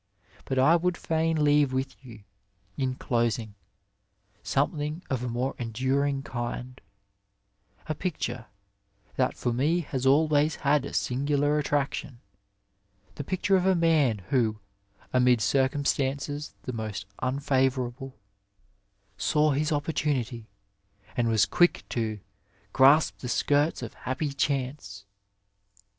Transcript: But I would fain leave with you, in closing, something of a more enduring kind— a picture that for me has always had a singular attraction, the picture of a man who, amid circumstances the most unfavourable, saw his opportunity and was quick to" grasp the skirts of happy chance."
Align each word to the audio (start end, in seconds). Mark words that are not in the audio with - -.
But 0.45 0.57
I 0.57 0.75
would 0.77 0.97
fain 0.97 1.43
leave 1.43 1.71
with 1.71 1.95
you, 2.03 2.23
in 2.75 2.95
closing, 2.95 3.53
something 4.41 5.03
of 5.11 5.23
a 5.23 5.29
more 5.29 5.53
enduring 5.59 6.23
kind— 6.23 6.81
a 7.87 7.93
picture 7.93 8.47
that 9.15 9.37
for 9.37 9.53
me 9.53 9.81
has 9.81 10.07
always 10.07 10.55
had 10.55 10.85
a 10.85 10.93
singular 10.93 11.59
attraction, 11.59 12.19
the 13.13 13.23
picture 13.23 13.55
of 13.55 13.67
a 13.67 13.75
man 13.75 14.23
who, 14.31 14.57
amid 15.13 15.39
circumstances 15.39 16.55
the 16.63 16.73
most 16.73 17.05
unfavourable, 17.21 18.15
saw 19.19 19.51
his 19.51 19.71
opportunity 19.71 20.47
and 21.15 21.27
was 21.29 21.45
quick 21.45 21.83
to" 21.89 22.19
grasp 22.73 23.19
the 23.19 23.29
skirts 23.29 23.83
of 23.83 23.93
happy 23.93 24.33
chance." 24.33 25.05